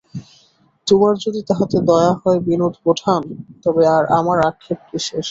[0.87, 3.21] তোমার যদি তাহাতে দয়া হয় বিনোদ-বোঠান,
[3.63, 5.25] তবে আর আমার আক্ষেপ কিসের।